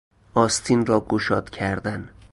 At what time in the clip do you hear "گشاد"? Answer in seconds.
0.99-1.49